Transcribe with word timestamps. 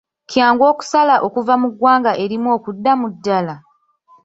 Kyangu 0.29 0.63
okusala 0.71 1.15
okuva 1.27 1.53
mu 1.61 1.67
ggwanga 1.73 2.11
erimu 2.23 2.49
okudda 2.57 2.91
mu 2.99 3.07
ddala? 3.13 3.55